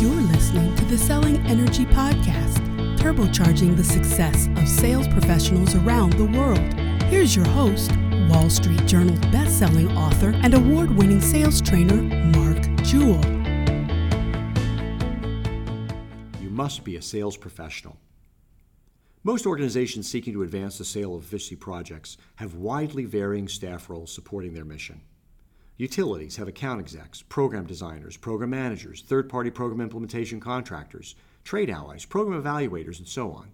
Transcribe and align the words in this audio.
You're 0.00 0.14
listening 0.14 0.74
to 0.76 0.84
the 0.86 0.96
Selling 0.96 1.36
Energy 1.44 1.84
Podcast, 1.84 2.56
turbocharging 2.96 3.76
the 3.76 3.84
success 3.84 4.48
of 4.56 4.66
sales 4.66 5.06
professionals 5.08 5.74
around 5.74 6.14
the 6.14 6.24
world. 6.24 6.72
Here's 7.10 7.36
your 7.36 7.46
host, 7.48 7.92
Wall 8.26 8.48
Street 8.48 8.86
Journal 8.86 9.14
best-selling 9.30 9.94
author 9.98 10.30
and 10.36 10.54
award-winning 10.54 11.20
sales 11.20 11.60
trainer, 11.60 11.96
Mark 12.00 12.62
Jewell. 12.82 13.22
You 16.40 16.48
must 16.48 16.82
be 16.82 16.96
a 16.96 17.02
sales 17.02 17.36
professional. 17.36 17.98
Most 19.22 19.44
organizations 19.44 20.10
seeking 20.10 20.32
to 20.32 20.44
advance 20.44 20.78
the 20.78 20.86
sale 20.86 21.14
of 21.14 21.24
efficiency 21.24 21.56
projects 21.56 22.16
have 22.36 22.54
widely 22.54 23.04
varying 23.04 23.48
staff 23.48 23.90
roles 23.90 24.10
supporting 24.10 24.54
their 24.54 24.64
mission. 24.64 25.02
Utilities 25.80 26.36
have 26.36 26.46
account 26.46 26.78
execs, 26.78 27.22
program 27.22 27.64
designers, 27.64 28.14
program 28.14 28.50
managers, 28.50 29.00
third 29.00 29.30
party 29.30 29.48
program 29.48 29.80
implementation 29.80 30.38
contractors, 30.38 31.14
trade 31.42 31.70
allies, 31.70 32.04
program 32.04 32.42
evaluators, 32.42 32.98
and 32.98 33.08
so 33.08 33.32
on. 33.32 33.50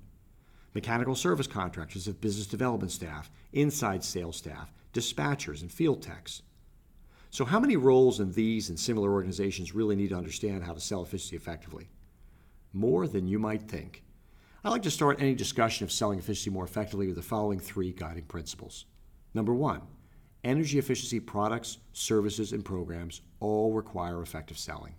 Mechanical 0.75 1.15
service 1.15 1.47
contractors 1.47 2.07
have 2.07 2.21
business 2.21 2.49
development 2.49 2.91
staff, 2.91 3.31
inside 3.53 4.03
sales 4.03 4.37
staff, 4.37 4.73
dispatchers, 4.93 5.61
and 5.61 5.71
field 5.71 6.03
techs. 6.03 6.43
So, 7.31 7.45
how 7.45 7.61
many 7.61 7.77
roles 7.77 8.19
in 8.19 8.33
these 8.33 8.71
and 8.71 8.81
similar 8.81 9.13
organizations 9.13 9.73
really 9.73 9.95
need 9.95 10.09
to 10.09 10.17
understand 10.17 10.65
how 10.65 10.73
to 10.73 10.81
sell 10.81 11.05
efficiency 11.05 11.37
effectively? 11.37 11.89
More 12.73 13.07
than 13.07 13.29
you 13.29 13.39
might 13.39 13.71
think. 13.71 14.03
I 14.65 14.71
like 14.71 14.83
to 14.83 14.91
start 14.91 15.21
any 15.21 15.37
discussion 15.37 15.85
of 15.85 15.93
selling 15.93 16.19
efficiency 16.19 16.51
more 16.51 16.65
effectively 16.65 17.07
with 17.07 17.15
the 17.15 17.23
following 17.23 17.61
three 17.61 17.93
guiding 17.93 18.25
principles. 18.25 18.85
Number 19.33 19.55
one, 19.55 19.83
energy 20.47 20.79
efficiency 20.79 21.21
products, 21.21 21.79
services, 21.93 22.53
and 22.53 22.65
programs 22.65 23.21
all 23.41 23.73
require 23.73 24.23
effective 24.23 24.59
selling. 24.59 24.95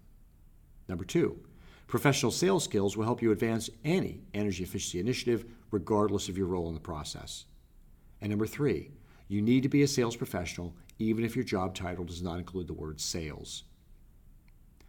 Number 0.88 1.06
two, 1.06 1.40
professional 1.88 2.32
sales 2.32 2.64
skills 2.64 2.98
will 2.98 3.06
help 3.06 3.22
you 3.22 3.32
advance 3.32 3.70
any 3.86 4.22
energy 4.34 4.64
efficiency 4.64 5.00
initiative 5.00 5.46
regardless 5.72 6.30
of 6.30 6.38
your 6.38 6.48
role 6.48 6.68
in 6.68 6.74
the 6.74 6.80
process. 6.80 7.46
And 8.22 8.30
number 8.30 8.46
three, 8.46 8.92
you 9.28 9.42
need 9.42 9.64
to 9.64 9.70
be 9.70 9.84
a 9.84 9.88
sales 9.88 10.16
professional 10.16 10.74
even 11.00 11.24
if 11.24 11.36
your 11.36 11.46
job 11.46 11.76
title 11.76 12.04
does 12.04 12.22
not 12.22 12.40
include 12.40 12.68
the 12.68 12.74
word 12.74 13.00
sales. 13.00 13.64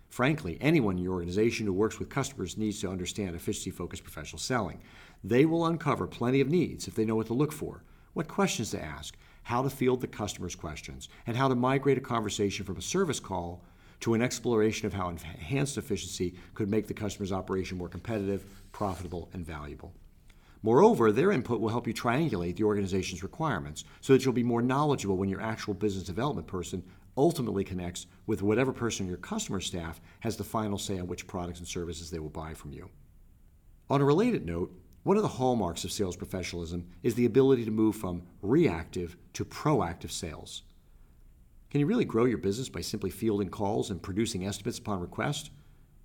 Frankly, 0.08 0.56
anyone 0.60 0.96
in 0.96 1.04
your 1.04 1.14
organization 1.14 1.66
who 1.66 1.72
works 1.72 1.98
with 1.98 2.08
customers 2.08 2.56
needs 2.56 2.80
to 2.80 2.88
understand 2.88 3.36
efficiency 3.36 3.70
focused 3.70 4.04
professional 4.04 4.38
selling. 4.38 4.80
They 5.22 5.44
will 5.44 5.66
uncover 5.66 6.06
plenty 6.06 6.40
of 6.40 6.48
needs 6.48 6.88
if 6.88 6.94
they 6.94 7.04
know 7.04 7.16
what 7.16 7.26
to 7.26 7.34
look 7.34 7.52
for, 7.52 7.84
what 8.14 8.26
questions 8.26 8.70
to 8.70 8.82
ask, 8.82 9.16
how 9.48 9.62
to 9.62 9.70
field 9.70 10.02
the 10.02 10.06
customer's 10.06 10.54
questions, 10.54 11.08
and 11.26 11.34
how 11.34 11.48
to 11.48 11.54
migrate 11.54 11.96
a 11.96 12.02
conversation 12.02 12.66
from 12.66 12.76
a 12.76 12.82
service 12.82 13.18
call 13.18 13.64
to 13.98 14.12
an 14.12 14.20
exploration 14.20 14.86
of 14.86 14.92
how 14.92 15.08
enhanced 15.08 15.78
efficiency 15.78 16.34
could 16.52 16.68
make 16.68 16.86
the 16.86 16.92
customer's 16.92 17.32
operation 17.32 17.78
more 17.78 17.88
competitive, 17.88 18.44
profitable, 18.72 19.30
and 19.32 19.46
valuable. 19.46 19.94
Moreover, 20.62 21.10
their 21.10 21.32
input 21.32 21.60
will 21.60 21.70
help 21.70 21.86
you 21.86 21.94
triangulate 21.94 22.56
the 22.56 22.64
organization's 22.64 23.22
requirements 23.22 23.84
so 24.02 24.12
that 24.12 24.22
you'll 24.22 24.34
be 24.34 24.42
more 24.42 24.60
knowledgeable 24.60 25.16
when 25.16 25.30
your 25.30 25.40
actual 25.40 25.72
business 25.72 26.04
development 26.04 26.46
person 26.46 26.84
ultimately 27.16 27.64
connects 27.64 28.06
with 28.26 28.42
whatever 28.42 28.70
person 28.70 29.06
in 29.06 29.08
your 29.08 29.16
customer 29.16 29.62
staff 29.62 29.98
has 30.20 30.36
the 30.36 30.44
final 30.44 30.76
say 30.76 30.98
on 30.98 31.06
which 31.06 31.26
products 31.26 31.58
and 31.58 31.66
services 31.66 32.10
they 32.10 32.18
will 32.18 32.28
buy 32.28 32.52
from 32.52 32.74
you. 32.74 32.90
On 33.88 34.02
a 34.02 34.04
related 34.04 34.44
note, 34.44 34.70
one 35.08 35.16
of 35.16 35.22
the 35.22 35.28
hallmarks 35.28 35.84
of 35.84 35.90
sales 35.90 36.16
professionalism 36.16 36.86
is 37.02 37.14
the 37.14 37.24
ability 37.24 37.64
to 37.64 37.70
move 37.70 37.96
from 37.96 38.20
reactive 38.42 39.16
to 39.32 39.42
proactive 39.42 40.10
sales. 40.10 40.64
Can 41.70 41.80
you 41.80 41.86
really 41.86 42.04
grow 42.04 42.26
your 42.26 42.36
business 42.36 42.68
by 42.68 42.82
simply 42.82 43.08
fielding 43.08 43.48
calls 43.48 43.90
and 43.90 44.02
producing 44.02 44.44
estimates 44.44 44.78
upon 44.78 45.00
request? 45.00 45.50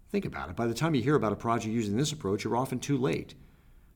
Think 0.09 0.23
about 0.23 0.49
it. 0.49 0.55
By 0.55 0.67
the 0.67 0.73
time 0.73 0.95
you 0.95 1.01
hear 1.01 1.15
about 1.15 1.33
a 1.33 1.35
project 1.35 1.73
using 1.73 1.97
this 1.97 2.13
approach, 2.13 2.45
you're 2.45 2.55
often 2.55 2.79
too 2.79 2.97
late. 2.97 3.35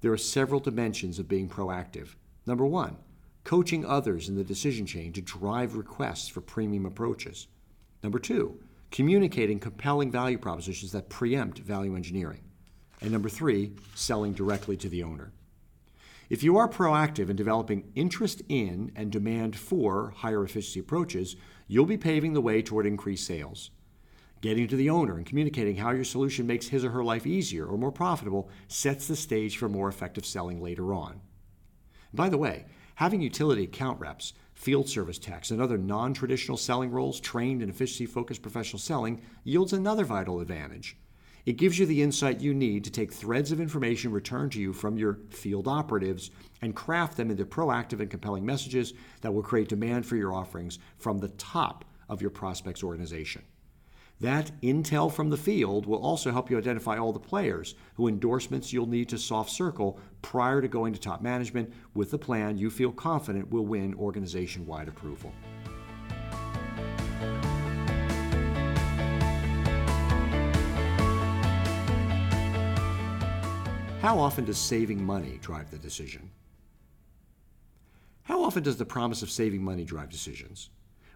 There 0.02 0.12
are 0.12 0.18
several 0.18 0.60
dimensions 0.60 1.20
of 1.20 1.30
being 1.30 1.48
proactive. 1.48 2.16
Number 2.46 2.66
one, 2.66 2.98
coaching 3.46 3.86
others 3.86 4.28
in 4.28 4.36
the 4.36 4.44
decision 4.44 4.86
chain 4.86 5.14
to 5.14 5.22
drive 5.22 5.78
requests 5.78 6.28
for 6.28 6.42
premium 6.42 6.86
approaches. 6.86 7.48
Number 8.04 8.20
two, 8.20 8.60
communicating 8.92 9.60
compelling 9.60 10.12
value 10.12 10.38
propositions 10.38 10.92
that 10.92 11.08
preempt 11.08 11.60
value 11.60 11.96
engineering. 11.96 12.42
And 13.02 13.12
number 13.12 13.30
three, 13.30 13.74
selling 13.96 14.34
directly 14.34 14.78
to 14.78 14.90
the 14.90 15.04
owner. 15.04 15.32
If 16.30 16.44
you 16.44 16.58
are 16.58 16.68
proactive 16.68 17.30
in 17.30 17.36
developing 17.36 17.92
interest 17.96 18.42
in 18.50 18.92
and 18.96 19.12
demand 19.12 19.56
for 19.56 20.14
higher 20.18 20.44
efficiency 20.44 20.80
approaches, 20.80 21.38
you'll 21.68 21.86
be 21.86 21.98
paving 21.98 22.34
the 22.34 22.42
way 22.42 22.62
toward 22.62 22.86
increased 22.86 23.26
sales. 23.26 23.72
Getting 24.42 24.68
to 24.68 24.76
the 24.76 24.90
owner 24.90 25.16
and 25.16 25.26
communicating 25.26 25.78
how 25.78 25.92
your 25.92 26.04
solution 26.04 26.46
makes 26.46 26.68
his 26.68 26.84
or 26.84 26.92
her 26.92 27.04
life 27.04 27.26
easier 27.26 27.66
or 27.66 27.78
more 27.78 27.92
profitable 27.92 28.50
sets 28.68 29.08
the 29.08 29.16
stage 29.16 29.58
for 29.58 29.70
more 29.70 29.88
effective 29.88 30.26
selling 30.26 30.62
later 30.62 30.94
on. 30.94 31.22
By 32.14 32.30
the 32.30 32.38
way, 32.38 32.66
having 32.96 33.22
utility 33.22 33.64
account 33.64 34.00
reps, 34.00 34.34
field 34.54 34.90
service 34.90 35.18
techs, 35.18 35.52
and 35.52 35.62
other 35.62 35.78
non 35.78 36.14
traditional 36.14 36.58
selling 36.58 36.92
roles 36.92 37.20
trained 37.20 37.62
in 37.62 37.70
efficiency 37.70 38.06
focused 38.06 38.42
professional 38.42 38.80
selling 38.80 39.22
yields 39.44 39.72
another 39.74 40.04
vital 40.04 40.40
advantage. 40.40 40.98
It 41.48 41.56
gives 41.56 41.80
you 41.80 41.86
the 41.86 42.02
insight 42.02 42.42
you 42.42 42.54
need 42.54 42.84
to 42.84 42.92
take 42.92 43.14
threads 43.14 43.54
of 43.54 43.62
information 43.62 44.12
returned 44.12 44.52
to 44.52 44.60
you 44.60 44.74
from 44.74 44.98
your 44.98 45.20
field 45.30 45.66
operatives 45.66 46.30
and 46.62 46.76
craft 46.76 47.16
them 47.16 47.32
into 47.32 47.46
proactive 47.46 48.02
and 48.02 48.10
compelling 48.10 48.46
messages 48.46 48.94
that 49.22 49.34
will 49.34 49.42
create 49.42 49.70
demand 49.70 50.06
for 50.06 50.18
your 50.18 50.34
offerings 50.34 50.78
from 50.98 51.20
the 51.20 51.30
top 51.30 51.86
of 52.10 52.22
your 52.22 52.32
prospect's 52.32 52.84
organization. 52.84 53.44
That 54.20 54.52
intel 54.62 55.10
from 55.10 55.30
the 55.30 55.38
field 55.38 55.86
will 55.86 56.00
also 56.00 56.34
help 56.34 56.52
you 56.52 56.58
identify 56.58 56.98
all 56.98 57.14
the 57.14 57.20
players 57.20 57.76
who 57.96 58.10
endorsements 58.10 58.74
you'll 58.74 58.86
need 58.86 59.08
to 59.08 59.18
soft 59.18 59.50
circle 59.50 60.02
prior 60.22 60.60
to 60.60 60.68
going 60.68 60.92
to 60.96 61.00
top 61.00 61.22
management 61.22 61.72
with 61.94 62.12
the 62.12 62.18
plan 62.18 62.58
you 62.58 62.70
feel 62.70 62.92
confident 62.92 63.50
will 63.50 63.66
win 63.66 63.96
organization 63.96 64.66
wide 64.66 64.90
approval. 64.90 65.32
How 74.00 74.20
often 74.20 74.46
does 74.46 74.60
saving 74.60 75.04
money 75.04 75.40
drive 75.42 75.72
the 75.72 75.78
decision? 75.80 76.30
How 78.24 78.44
often 78.44 78.62
does 78.62 78.78
the 78.78 78.86
promise 78.86 79.24
of 79.24 79.32
saving 79.32 79.64
money 79.64 79.84
drive 79.84 80.10
decisions? 80.10 80.70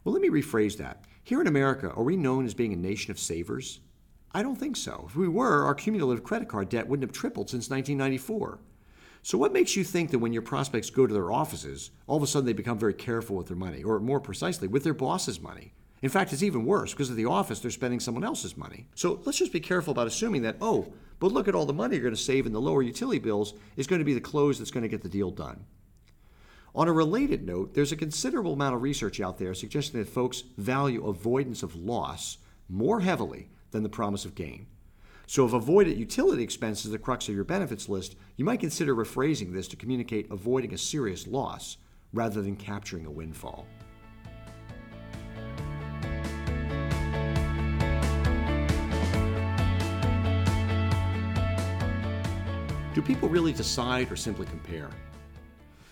Well, 0.03 0.13
let 0.13 0.21
me 0.21 0.29
rephrase 0.29 0.77
that. 0.77 1.03
Here 1.23 1.39
in 1.39 1.45
America, 1.45 1.91
are 1.91 2.03
we 2.03 2.17
known 2.17 2.43
as 2.43 2.55
being 2.55 2.73
a 2.73 2.77
nation 2.77 3.11
of 3.11 3.19
savers? 3.19 3.81
I 4.31 4.41
don't 4.41 4.55
think 4.55 4.75
so. 4.75 5.05
If 5.07 5.15
we 5.15 5.27
were, 5.27 5.63
our 5.63 5.75
cumulative 5.75 6.23
credit 6.23 6.47
card 6.47 6.69
debt 6.69 6.87
wouldn't 6.87 7.07
have 7.07 7.15
tripled 7.15 7.51
since 7.51 7.69
1994. 7.69 8.59
So, 9.21 9.37
what 9.37 9.53
makes 9.53 9.75
you 9.75 9.83
think 9.83 10.09
that 10.09 10.19
when 10.19 10.33
your 10.33 10.41
prospects 10.41 10.89
go 10.89 11.05
to 11.05 11.13
their 11.13 11.31
offices, 11.31 11.91
all 12.07 12.17
of 12.17 12.23
a 12.23 12.27
sudden 12.27 12.47
they 12.47 12.53
become 12.53 12.79
very 12.79 12.95
careful 12.95 13.35
with 13.35 13.45
their 13.45 13.55
money, 13.55 13.83
or 13.83 13.99
more 13.99 14.19
precisely, 14.19 14.67
with 14.67 14.83
their 14.83 14.95
boss's 14.95 15.39
money? 15.39 15.73
In 16.01 16.09
fact, 16.09 16.33
it's 16.33 16.43
even 16.43 16.65
worse 16.65 16.91
because 16.91 17.11
at 17.11 17.15
the 17.15 17.25
office 17.25 17.59
they're 17.59 17.71
spending 17.71 17.99
someone 17.99 18.23
else's 18.23 18.57
money. 18.57 18.87
So 18.95 19.21
let's 19.23 19.37
just 19.37 19.53
be 19.53 19.59
careful 19.59 19.91
about 19.91 20.07
assuming 20.07 20.41
that, 20.41 20.57
oh, 20.59 20.91
but 21.19 21.31
look 21.31 21.47
at 21.47 21.53
all 21.53 21.67
the 21.67 21.73
money 21.73 21.95
you're 21.95 22.03
going 22.03 22.15
to 22.15 22.21
save 22.21 22.47
in 22.47 22.53
the 22.53 22.61
lower 22.61 22.81
utility 22.81 23.19
bills 23.19 23.53
is 23.77 23.85
going 23.85 23.99
to 23.99 24.05
be 24.05 24.15
the 24.15 24.21
close 24.21 24.57
that's 24.57 24.71
going 24.71 24.81
to 24.81 24.89
get 24.89 25.03
the 25.03 25.09
deal 25.09 25.29
done. 25.29 25.65
On 26.73 26.87
a 26.87 26.93
related 26.93 27.45
note, 27.45 27.73
there's 27.73 27.91
a 27.91 27.97
considerable 27.97 28.53
amount 28.53 28.75
of 28.75 28.81
research 28.81 29.19
out 29.19 29.37
there 29.37 29.53
suggesting 29.53 29.99
that 29.99 30.09
folks 30.09 30.43
value 30.57 31.05
avoidance 31.05 31.63
of 31.63 31.75
loss 31.75 32.37
more 32.69 33.01
heavily 33.01 33.49
than 33.71 33.83
the 33.83 33.89
promise 33.89 34.25
of 34.25 34.35
gain. 34.35 34.67
So, 35.27 35.45
if 35.45 35.53
avoided 35.53 35.97
utility 35.97 36.43
expense 36.43 36.83
is 36.83 36.91
the 36.91 36.97
crux 36.97 37.29
of 37.29 37.35
your 37.35 37.43
benefits 37.43 37.87
list, 37.87 38.15
you 38.35 38.43
might 38.43 38.59
consider 38.59 38.95
rephrasing 38.95 39.53
this 39.53 39.67
to 39.69 39.77
communicate 39.77 40.31
avoiding 40.31 40.73
a 40.73 40.77
serious 40.77 41.27
loss 41.27 41.77
rather 42.11 42.41
than 42.41 42.55
capturing 42.55 43.05
a 43.05 43.11
windfall. 43.11 43.65
Do 52.93 53.01
people 53.01 53.29
really 53.29 53.53
decide 53.53 54.11
or 54.11 54.15
simply 54.15 54.45
compare? 54.45 54.89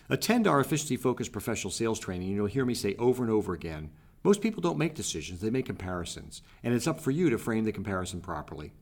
Attend 0.10 0.48
our 0.48 0.60
efficiency 0.60 0.98
focused 0.98 1.32
professional 1.32 1.72
sales 1.72 2.00
training, 2.00 2.28
and 2.28 2.36
you'll 2.36 2.46
hear 2.48 2.66
me 2.66 2.74
say 2.74 2.96
over 2.96 3.24
and 3.24 3.32
over 3.32 3.54
again 3.54 3.90
most 4.24 4.42
people 4.42 4.62
don't 4.62 4.78
make 4.78 4.96
decisions, 4.96 5.40
they 5.40 5.50
make 5.50 5.66
comparisons, 5.66 6.42
and 6.62 6.74
it's 6.74 6.88
up 6.88 7.00
for 7.00 7.12
you 7.12 7.30
to 7.30 7.38
frame 7.38 7.64
the 7.64 7.72
comparison 7.72 8.20
properly. 8.20 8.74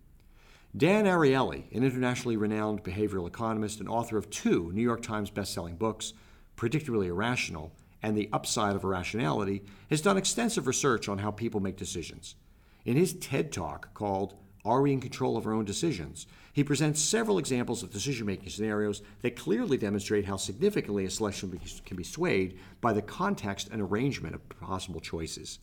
Dan 0.75 1.05
Ariely, 1.05 1.71
an 1.75 1.83
internationally 1.83 2.37
renowned 2.37 2.83
behavioral 2.83 3.27
economist 3.27 3.79
and 3.79 3.87
author 3.87 4.17
of 4.17 4.29
two 4.29 4.71
New 4.73 4.81
York 4.81 5.01
Times 5.01 5.29
bestselling 5.29 5.77
books, 5.77 6.13
Predictably 6.55 7.07
Irrational 7.07 7.71
and 8.01 8.17
The 8.17 8.29
Upside 8.33 8.75
of 8.75 8.83
Irrationality, 8.83 9.63
has 9.89 10.01
done 10.01 10.17
extensive 10.17 10.65
research 10.65 11.07
on 11.07 11.19
how 11.19 11.31
people 11.31 11.59
make 11.59 11.77
decisions. 11.77 12.35
In 12.83 12.97
his 12.97 13.13
TED 13.13 13.51
Talk 13.51 13.93
called 13.93 14.35
are 14.67 14.81
we 14.81 14.91
in 14.91 14.99
control 14.99 15.37
of 15.37 15.47
our 15.47 15.53
own 15.53 15.65
decisions? 15.65 16.27
He 16.53 16.63
presents 16.63 17.01
several 17.01 17.37
examples 17.37 17.83
of 17.83 17.91
decision 17.91 18.25
making 18.25 18.49
scenarios 18.49 19.01
that 19.21 19.35
clearly 19.35 19.77
demonstrate 19.77 20.25
how 20.25 20.37
significantly 20.37 21.05
a 21.05 21.09
selection 21.09 21.59
can 21.85 21.97
be 21.97 22.03
swayed 22.03 22.59
by 22.81 22.93
the 22.93 23.01
context 23.01 23.69
and 23.71 23.81
arrangement 23.81 24.35
of 24.35 24.49
possible 24.49 24.99
choices. 24.99 25.59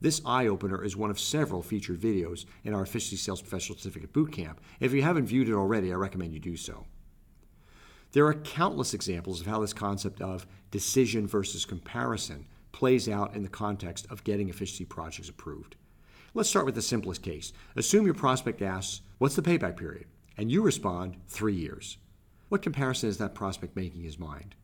This 0.00 0.20
eye 0.26 0.46
opener 0.46 0.84
is 0.84 0.96
one 0.96 1.10
of 1.10 1.18
several 1.18 1.62
featured 1.62 2.00
videos 2.00 2.44
in 2.64 2.74
our 2.74 2.82
Efficiency 2.82 3.16
Sales 3.16 3.40
Professional 3.40 3.78
Certificate 3.78 4.12
Bootcamp. 4.12 4.56
If 4.80 4.92
you 4.92 5.02
haven't 5.02 5.26
viewed 5.26 5.48
it 5.48 5.54
already, 5.54 5.92
I 5.92 5.96
recommend 5.96 6.34
you 6.34 6.40
do 6.40 6.56
so. 6.56 6.84
There 8.12 8.26
are 8.26 8.34
countless 8.34 8.92
examples 8.92 9.40
of 9.40 9.46
how 9.46 9.60
this 9.60 9.72
concept 9.72 10.20
of 10.20 10.46
decision 10.70 11.26
versus 11.26 11.64
comparison 11.64 12.46
plays 12.72 13.08
out 13.08 13.34
in 13.34 13.42
the 13.42 13.48
context 13.48 14.06
of 14.10 14.24
getting 14.24 14.48
efficiency 14.48 14.84
projects 14.84 15.28
approved. 15.28 15.76
Let's 16.36 16.48
start 16.48 16.66
with 16.66 16.74
the 16.74 16.82
simplest 16.82 17.22
case. 17.22 17.52
Assume 17.76 18.06
your 18.06 18.14
prospect 18.14 18.60
asks, 18.60 19.02
What's 19.18 19.36
the 19.36 19.42
payback 19.42 19.76
period? 19.76 20.06
And 20.36 20.50
you 20.50 20.62
respond, 20.62 21.16
Three 21.28 21.54
years. 21.54 21.98
What 22.48 22.60
comparison 22.60 23.08
is 23.08 23.18
that 23.18 23.36
prospect 23.36 23.76
making 23.76 24.00
in 24.00 24.06
his 24.06 24.18
mind? 24.18 24.56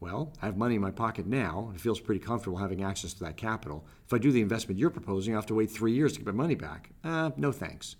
Well, 0.00 0.34
I 0.42 0.46
have 0.46 0.58
money 0.58 0.74
in 0.74 0.82
my 0.82 0.90
pocket 0.90 1.26
now, 1.26 1.64
and 1.68 1.76
it 1.76 1.80
feels 1.80 1.98
pretty 1.98 2.20
comfortable 2.20 2.58
having 2.58 2.84
access 2.84 3.14
to 3.14 3.24
that 3.24 3.38
capital. 3.38 3.86
If 4.06 4.12
I 4.12 4.18
do 4.18 4.30
the 4.30 4.42
investment 4.42 4.78
you're 4.78 4.90
proposing, 4.90 5.32
I 5.32 5.38
have 5.38 5.46
to 5.46 5.54
wait 5.54 5.70
three 5.70 5.94
years 5.94 6.12
to 6.12 6.18
get 6.18 6.26
my 6.26 6.42
money 6.42 6.54
back. 6.54 6.90
Uh, 7.02 7.30
no 7.38 7.52
thanks. 7.52 7.96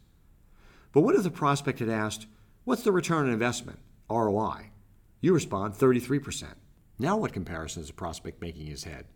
But 0.93 1.01
what 1.01 1.15
if 1.15 1.23
the 1.23 1.31
prospect 1.31 1.79
had 1.79 1.89
asked, 1.89 2.27
What's 2.65 2.83
the 2.83 2.93
return 2.93 3.25
on 3.25 3.33
investment? 3.33 3.79
ROI. 4.11 4.69
You 5.23 5.33
respond, 5.33 5.73
33%. 5.73 6.45
Now, 6.99 7.17
what 7.17 7.33
comparison 7.33 7.81
is 7.81 7.89
the 7.89 7.95
prospect 7.95 8.43
making 8.43 8.67
in 8.67 8.73
his 8.73 8.85
head? 8.85 9.07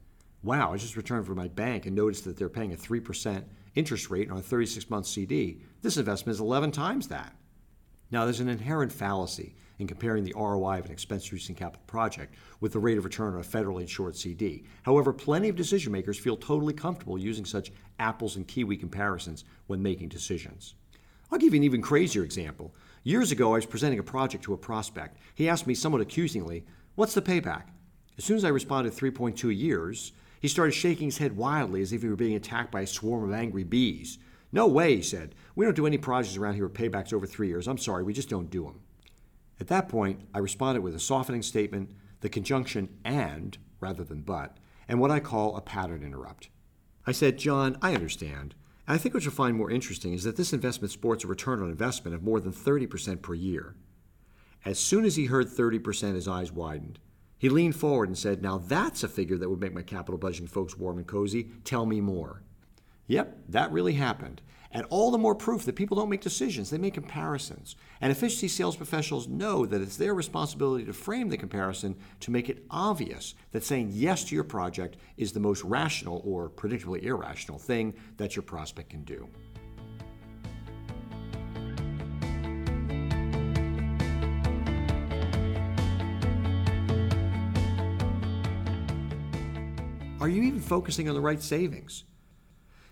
Wow, 0.43 0.73
I 0.73 0.77
just 0.77 0.97
returned 0.97 1.27
from 1.27 1.37
my 1.37 1.49
bank 1.49 1.87
and 1.87 1.95
noticed 1.95 2.25
that 2.25 2.37
they're 2.37 2.49
paying 2.49 2.73
a 2.73 2.77
3% 2.77 3.45
interest 3.75 4.11
rate 4.11 4.31
on 4.31 4.39
a 4.39 4.43
36 4.43 4.91
month 4.91 5.07
CD. 5.07 5.63
This 5.83 5.97
investment 5.97 6.35
is 6.35 6.41
11 6.41 6.73
times 6.73 7.09
that. 7.09 7.35
Now, 8.11 8.25
there's 8.25 8.41
an 8.41 8.49
inherent 8.49 8.93
fallacy 8.93 9.55
in 9.79 9.87
comparing 9.87 10.23
the 10.23 10.35
ROI 10.37 10.81
of 10.81 10.87
an 10.87 10.93
expense 10.93 11.33
reducing 11.33 11.55
capital 11.55 11.83
project 11.87 12.35
with 12.61 12.73
the 12.73 12.79
rate 12.79 12.99
of 12.99 13.05
return 13.05 13.35
on 13.35 13.41
a 13.41 13.45
federally 13.45 13.81
insured 13.81 14.17
CD. 14.17 14.65
However, 14.83 15.13
plenty 15.13 15.49
of 15.49 15.57
decision 15.57 15.93
makers 15.93 16.19
feel 16.19 16.37
totally 16.37 16.75
comfortable 16.75 17.17
using 17.17 17.47
such 17.47 17.73
apples 17.99 18.37
and 18.37 18.47
kiwi 18.47 18.77
comparisons 18.77 19.45
when 19.69 19.83
making 19.83 20.09
decisions. 20.09 20.75
I'll 21.31 21.39
give 21.39 21.55
you 21.55 21.61
an 21.61 21.65
even 21.65 21.81
crazier 21.81 22.23
example. 22.23 22.75
Years 23.05 23.33
ago, 23.33 23.53
I 23.53 23.57
was 23.57 23.67
presenting 23.67 23.99
a 23.99 24.05
project 24.05 24.45
to 24.45 24.53
a 24.53 24.59
prospect. 24.59 25.17
He 25.35 25.49
asked 25.49 25.67
me 25.67 25.75
somewhat 25.75 26.03
accusingly, 26.03 26.67
What's 26.95 27.15
the 27.15 27.23
payback? 27.23 27.65
As 28.19 28.25
soon 28.25 28.37
as 28.37 28.45
I 28.45 28.51
responded 28.51 28.93
3.2 28.93 29.57
years, 29.57 30.13
he 30.43 30.49
started 30.49 30.73
shaking 30.73 31.07
his 31.07 31.19
head 31.19 31.37
wildly 31.37 31.83
as 31.83 31.93
if 31.93 32.03
he 32.03 32.09
were 32.09 32.17
being 32.17 32.35
attacked 32.35 32.73
by 32.73 32.81
a 32.81 32.87
swarm 32.87 33.23
of 33.23 33.33
angry 33.33 33.63
bees. 33.63 34.19
No 34.51 34.67
way, 34.67 34.97
he 34.97 35.03
said. 35.03 35.37
We 35.55 35.65
don't 35.65 35.77
do 35.77 35.87
any 35.87 35.99
projects 35.99 36.37
around 36.37 36.55
here 36.55 36.67
with 36.67 36.75
paybacks 36.75 37.13
over 37.13 37.29
three 37.29 37.47
years. 37.47 37.69
I'm 37.69 37.79
sorry, 37.79 38.03
we 38.03 38.13
just 38.13 38.29
don't 38.29 38.51
do 38.51 38.65
them. 38.65 38.81
At 39.61 39.69
that 39.69 39.89
point, 39.89 40.23
I 40.35 40.41
responded 40.41 40.83
with 40.83 40.97
a 40.97 41.01
softening 41.01 41.43
statement, 41.43 41.91
the 42.23 42.29
conjunction 42.29 42.89
and 43.05 43.57
rather 43.79 44.03
than 44.03 44.23
but, 44.23 44.57
and 44.89 44.99
what 44.99 45.13
I 45.13 45.21
call 45.21 45.57
a 45.57 45.61
pattern 45.61 46.03
interrupt. 46.03 46.49
I 47.07 47.13
said, 47.13 47.39
John, 47.39 47.79
I 47.81 47.95
understand. 47.95 48.57
And 48.89 48.97
I 48.97 48.99
think 48.99 49.15
what 49.15 49.23
you'll 49.23 49.33
find 49.33 49.57
more 49.57 49.71
interesting 49.71 50.13
is 50.13 50.25
that 50.25 50.35
this 50.35 50.53
investment 50.53 50.91
sports 50.91 51.23
a 51.23 51.29
return 51.29 51.63
on 51.63 51.71
investment 51.71 52.17
of 52.17 52.25
more 52.25 52.41
than 52.41 52.53
30% 52.53 53.23
per 53.23 53.35
year. 53.35 53.77
As 54.65 54.81
soon 54.81 55.05
as 55.05 55.15
he 55.15 55.27
heard 55.27 55.47
30%, 55.47 56.17
his 56.17 56.27
eyes 56.27 56.51
widened. 56.51 56.99
He 57.43 57.49
leaned 57.49 57.75
forward 57.75 58.09
and 58.09 58.17
said, 58.17 58.41
Now 58.41 58.59
that's 58.59 59.03
a 59.03 59.09
figure 59.09 59.37
that 59.37 59.51
would 59.51 59.61
make 59.61 59.75
my 59.75 59.83
capital 59.83 60.17
budgeting 60.17 60.49
folks 60.49 60.79
warm 60.79 60.99
and 60.99 61.07
cozy. 61.09 61.51
Tell 61.65 61.85
me 61.85 62.01
more. 62.01 62.41
Yep, 63.09 63.37
that 63.49 63.73
really 63.73 63.95
happened. 63.95 64.41
And 64.71 64.87
all 64.91 65.11
the 65.11 65.19
more 65.19 65.35
proof 65.35 65.65
that 65.65 65.75
people 65.75 65.97
don't 65.97 66.09
make 66.09 66.21
decisions, 66.21 66.71
they 66.71 66.79
make 66.79 66.95
comparisons. 66.95 67.75
And 68.01 68.13
efficiency 68.13 68.47
sales 68.47 68.77
professionals 68.77 69.27
know 69.27 69.67
that 69.67 69.81
it's 69.81 69.97
their 69.97 70.15
responsibility 70.15 70.85
to 70.85 70.93
frame 70.93 71.31
the 71.31 71.37
comparison 71.37 71.97
to 72.21 72.31
make 72.31 72.49
it 72.49 72.65
obvious 72.71 73.35
that 73.51 73.65
saying 73.65 73.91
yes 73.91 74.23
to 74.27 74.37
your 74.37 74.45
project 74.45 74.97
is 75.17 75.33
the 75.33 75.41
most 75.41 75.65
rational 75.65 76.23
or 76.25 76.49
predictably 76.49 77.03
irrational 77.03 77.59
thing 77.59 77.93
that 78.19 78.37
your 78.37 78.45
prospect 78.45 78.91
can 78.91 79.03
do. 79.03 79.29
Are 90.23 90.29
you 90.29 90.45
even 90.45 90.61
focusing 90.61 91.09
on 91.09 91.17
the 91.17 91.21
right 91.21 91.43
savings? 91.43 92.05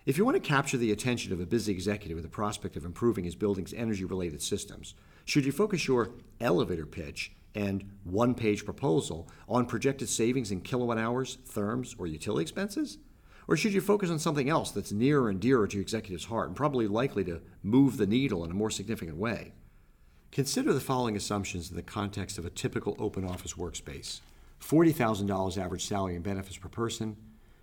If 0.05 0.19
you 0.19 0.25
want 0.25 0.35
to 0.35 0.41
capture 0.41 0.77
the 0.77 0.91
attention 0.91 1.32
of 1.32 1.38
a 1.38 1.47
busy 1.47 1.71
executive 1.71 2.17
with 2.17 2.25
the 2.25 2.29
prospect 2.29 2.77
of 2.77 2.85
improving 2.85 3.23
his 3.23 3.37
building's 3.37 3.73
energy 3.73 4.05
related 4.05 4.43
systems, 4.43 4.97
should 5.27 5.44
you 5.44 5.53
focus 5.53 5.87
your 5.87 6.11
elevator 6.41 6.87
pitch 6.87 7.31
and 7.55 7.88
one 8.03 8.35
page 8.35 8.65
proposal 8.65 9.29
on 9.49 9.67
projected 9.67 10.09
savings 10.09 10.50
in 10.50 10.61
kilowatt 10.61 10.99
hours, 10.99 11.38
therms, 11.49 11.94
or 12.00 12.09
utility 12.09 12.43
expenses? 12.43 12.99
Or 13.47 13.56
should 13.56 13.75
you 13.75 13.81
focus 13.81 14.11
on 14.11 14.19
something 14.19 14.49
else 14.49 14.73
that's 14.73 14.91
nearer 14.91 15.29
and 15.29 15.38
dearer 15.38 15.69
to 15.69 15.81
executive's 15.81 16.25
heart 16.25 16.49
and 16.49 16.56
probably 16.56 16.88
likely 16.88 17.23
to 17.27 17.43
move 17.62 17.97
the 17.97 18.09
needle 18.09 18.44
in 18.44 18.50
a 18.50 18.55
more 18.55 18.71
significant 18.71 19.19
way? 19.19 19.53
Consider 20.32 20.73
the 20.73 20.81
following 20.81 21.17
assumptions 21.17 21.71
in 21.71 21.77
the 21.77 21.82
context 21.82 22.38
of 22.38 22.44
a 22.44 22.50
typical 22.50 22.97
open 22.99 23.25
office 23.25 23.53
workspace 23.53 24.19
$40,000 24.60 25.58
average 25.58 25.86
salary 25.86 26.14
and 26.14 26.24
benefits 26.24 26.56
per 26.56 26.68
person, 26.68 27.16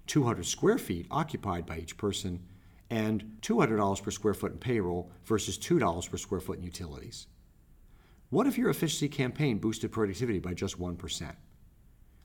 200 0.07 0.45
square 0.45 0.77
feet 0.77 1.07
occupied 1.11 1.65
by 1.65 1.77
each 1.77 1.97
person, 1.97 2.41
and 2.89 3.37
$200 3.41 4.01
per 4.01 4.11
square 4.11 4.33
foot 4.33 4.53
in 4.53 4.57
payroll 4.57 5.11
versus 5.25 5.57
$2 5.57 6.09
per 6.09 6.17
square 6.17 6.39
foot 6.39 6.57
in 6.57 6.63
utilities. 6.63 7.27
What 8.29 8.47
if 8.47 8.57
your 8.57 8.69
efficiency 8.69 9.07
campaign 9.07 9.57
boosted 9.57 9.91
productivity 9.91 10.39
by 10.39 10.53
just 10.53 10.79
1%? 10.79 11.35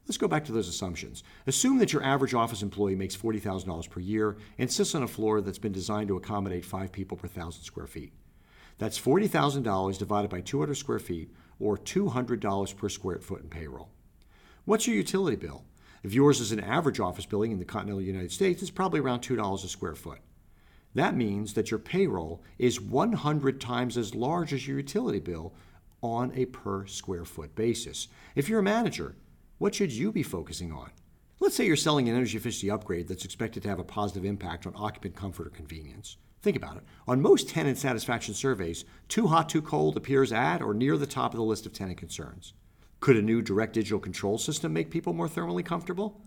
Let's 0.05 0.19
go 0.19 0.27
back 0.27 0.45
to 0.47 0.53
those 0.53 0.69
assumptions. 0.69 1.23
Assume 1.47 1.79
that 1.79 1.93
your 1.93 2.03
average 2.03 2.35
office 2.35 2.63
employee 2.63 2.97
makes 2.97 3.17
$40,000 3.17 3.89
per 3.89 4.01
year 4.01 4.37
and 4.59 4.71
sits 4.71 4.97
on 4.97 5.05
a 5.05 5.09
floor 5.09 5.41
that's 5.41 5.59
been 5.59 5.73
designed 5.73 6.09
to 6.09 6.17
accommodate 6.17 6.65
five 6.65 6.91
people 6.91 7.17
per 7.17 7.29
thousand 7.29 7.63
square 7.63 7.87
feet. 7.87 8.13
That's 8.79 9.01
$40,000 9.01 9.99
divided 9.99 10.29
by 10.29 10.41
200 10.41 10.75
square 10.75 10.99
feet, 10.99 11.33
or 11.61 11.79
$200 11.79 12.77
per 12.77 12.89
square 12.89 13.21
foot 13.21 13.43
in 13.43 13.49
payroll. 13.49 13.91
What's 14.65 14.87
your 14.87 14.95
utility 14.95 15.37
bill? 15.37 15.65
If 16.05 16.15
yours 16.15 16.39
is 16.39 16.53
an 16.53 16.61
average 16.61 17.01
office 17.01 17.27
building 17.27 17.51
in 17.51 17.59
the 17.59 17.65
continental 17.65 18.01
United 18.01 18.31
States, 18.31 18.63
it's 18.63 18.71
probably 18.71 19.01
around 19.01 19.21
$2 19.21 19.65
a 19.65 19.69
square 19.69 19.97
foot. 19.97 20.21
That 20.95 21.17
means 21.17 21.55
that 21.55 21.73
your 21.73 21.81
payroll 21.81 22.45
is 22.61 22.81
100 22.81 23.61
times 23.61 23.97
as 23.97 24.15
large 24.15 24.53
as 24.53 24.69
your 24.69 24.77
utility 24.77 25.19
bill 25.19 25.53
on 26.01 26.31
a 26.37 26.45
per 26.45 26.87
square 26.87 27.25
foot 27.25 27.57
basis. 27.57 28.07
If 28.37 28.49
you're 28.49 28.61
a 28.61 28.63
manager, 28.63 29.17
what 29.59 29.75
should 29.75 29.91
you 29.91 30.13
be 30.13 30.23
focusing 30.23 30.71
on? 30.71 30.93
Let's 31.41 31.57
say 31.57 31.67
you're 31.67 31.75
selling 31.75 32.09
an 32.09 32.15
energy 32.15 32.37
efficiency 32.37 32.71
upgrade 32.71 33.09
that's 33.09 33.25
expected 33.25 33.65
to 33.65 33.69
have 33.69 33.81
a 33.81 33.85
positive 33.85 34.25
impact 34.25 34.65
on 34.65 34.75
occupant 34.77 35.17
comfort 35.17 35.49
or 35.49 35.51
convenience. 35.51 36.19
Think 36.41 36.57
about 36.57 36.77
it. 36.77 36.85
On 37.09 37.21
most 37.21 37.49
tenant 37.49 37.79
satisfaction 37.79 38.35
surveys, 38.35 38.85
too 39.09 39.27
hot, 39.27 39.49
too 39.49 39.63
cold 39.63 39.97
appears 39.97 40.33
at 40.33 40.63
or 40.63 40.73
near 40.73 40.97
the 40.97 41.07
top 41.07 41.33
of 41.33 41.39
the 41.39 41.45
list 41.45 41.67
of 41.67 41.73
tenant 41.73 41.99
concerns. 41.99 42.53
Could 43.03 43.17
a 43.17 43.23
new 43.23 43.43
direct 43.43 43.73
digital 43.73 43.99
control 43.99 44.39
system 44.39 44.73
make 44.73 44.89
people 44.89 45.13
more 45.13 45.27
thermally 45.27 45.65
comfortable? 45.65 46.21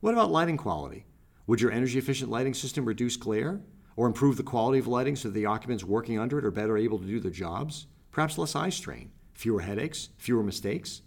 What 0.00 0.12
about 0.12 0.32
lighting 0.32 0.56
quality? 0.56 1.06
Would 1.46 1.60
your 1.60 1.70
energy 1.70 2.00
efficient 2.00 2.32
lighting 2.32 2.52
system 2.52 2.84
reduce 2.84 3.16
glare 3.16 3.60
or 3.94 4.08
improve 4.08 4.36
the 4.36 4.42
quality 4.42 4.80
of 4.80 4.88
lighting 4.88 5.14
so 5.14 5.28
that 5.28 5.34
the 5.34 5.46
occupants 5.46 5.84
working 5.84 6.18
under 6.18 6.40
it 6.40 6.44
are 6.44 6.50
better 6.50 6.76
able 6.76 6.98
to 6.98 7.06
do 7.06 7.20
their 7.20 7.30
jobs? 7.30 7.86
Perhaps 8.10 8.38
less 8.38 8.56
eye 8.56 8.70
strain, 8.70 9.12
fewer 9.34 9.60
headaches, 9.60 10.08
fewer 10.18 10.42
mistakes? 10.42 11.02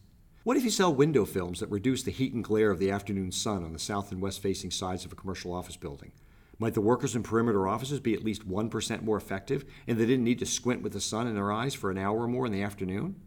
What 0.45 0.55
if 0.55 0.63
you 0.63 0.69
sell 0.69 0.95
window 0.95 1.25
films 1.25 1.59
that 1.59 1.69
reduce 1.69 2.03
the 2.03 2.11
heat 2.11 2.33
and 2.33 2.41
glare 2.41 2.71
of 2.71 2.79
the 2.79 2.91
afternoon 2.91 3.33
sun 3.33 3.65
on 3.65 3.73
the 3.73 3.79
south 3.79 4.09
and 4.13 4.21
west 4.21 4.41
facing 4.41 4.71
sides 4.71 5.03
of 5.03 5.11
a 5.11 5.17
commercial 5.17 5.51
office 5.51 5.75
building? 5.75 6.13
Might 6.59 6.75
the 6.75 6.79
workers 6.79 7.13
in 7.13 7.23
perimeter 7.23 7.67
offices 7.67 7.99
be 7.99 8.13
at 8.13 8.23
least 8.23 8.47
1% 8.47 9.01
more 9.01 9.17
effective 9.17 9.65
and 9.85 9.97
they 9.97 10.05
didn't 10.05 10.23
need 10.23 10.39
to 10.39 10.45
squint 10.45 10.81
with 10.81 10.93
the 10.93 11.01
sun 11.01 11.27
in 11.27 11.35
their 11.35 11.51
eyes 11.51 11.73
for 11.73 11.91
an 11.91 11.97
hour 11.97 12.21
or 12.21 12.27
more 12.29 12.45
in 12.45 12.53
the 12.53 12.63
afternoon? 12.63 13.17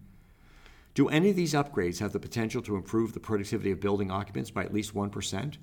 Do 0.97 1.11
any 1.11 1.29
of 1.29 1.37
these 1.37 1.53
upgrades 1.53 1.99
have 1.99 2.15
the 2.15 2.19
potential 2.19 2.63
to 2.63 2.75
improve 2.75 3.13
the 3.13 3.21
productivity 3.21 3.71
of 3.71 3.81
building 3.81 4.11
occupants 4.11 4.51
by 4.51 4.65
at 4.65 4.73
least 4.73 4.95
1%? 4.95 5.57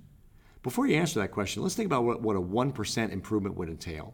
Before 0.62 0.86
you 0.86 0.96
answer 0.96 1.20
that 1.20 1.32
question, 1.32 1.64
let's 1.64 1.74
think 1.74 1.88
about 1.88 2.04
what, 2.04 2.22
what 2.22 2.36
a 2.36 2.40
1% 2.40 3.12
improvement 3.12 3.58
would 3.58 3.68
entail. 3.68 4.14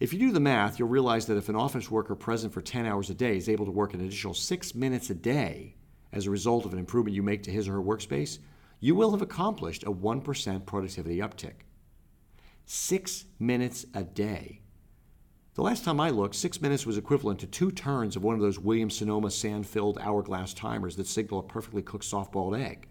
If 0.00 0.12
you 0.12 0.18
do 0.18 0.32
the 0.32 0.38
math, 0.38 0.78
you'll 0.78 0.88
realize 0.88 1.24
that 1.26 1.38
if 1.38 1.48
an 1.48 1.56
office 1.56 1.90
worker 1.90 2.14
present 2.14 2.52
for 2.52 2.60
10 2.60 2.84
hours 2.84 3.08
a 3.08 3.14
day 3.14 3.38
is 3.38 3.48
able 3.48 3.64
to 3.64 3.72
work 3.72 3.94
an 3.94 4.02
additional 4.02 4.34
six 4.34 4.74
minutes 4.74 5.08
a 5.08 5.14
day 5.14 5.76
as 6.12 6.26
a 6.26 6.30
result 6.30 6.66
of 6.66 6.74
an 6.74 6.78
improvement 6.78 7.16
you 7.16 7.22
make 7.22 7.42
to 7.44 7.50
his 7.50 7.66
or 7.66 7.72
her 7.72 7.82
workspace, 7.82 8.38
you 8.80 8.94
will 8.94 9.12
have 9.12 9.22
accomplished 9.22 9.84
a 9.84 9.90
1% 9.90 10.66
productivity 10.66 11.20
uptick. 11.20 11.64
Six 12.66 13.24
minutes 13.38 13.86
a 13.94 14.04
day. 14.04 14.60
The 15.54 15.62
last 15.62 15.84
time 15.84 15.98
I 15.98 16.10
looked, 16.10 16.36
six 16.36 16.60
minutes 16.62 16.86
was 16.86 16.96
equivalent 16.96 17.40
to 17.40 17.46
two 17.46 17.72
turns 17.72 18.14
of 18.14 18.22
one 18.22 18.36
of 18.36 18.40
those 18.40 18.60
Williams 18.60 18.96
Sonoma 18.96 19.32
sand 19.32 19.66
filled 19.66 19.98
hourglass 19.98 20.54
timers 20.54 20.94
that 20.94 21.08
signal 21.08 21.40
a 21.40 21.42
perfectly 21.42 21.82
cooked 21.82 22.04
soft 22.04 22.30
boiled 22.30 22.54
egg. 22.54 22.88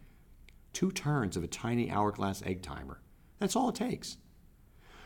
Two 0.74 0.92
turns 0.92 1.38
of 1.38 1.44
a 1.44 1.48
tiny 1.48 1.90
hourglass 1.90 2.44
egg 2.46 2.62
timer. 2.62 3.00
That's 3.40 3.56
all 3.56 3.70
it 3.70 3.76
takes. 3.76 4.18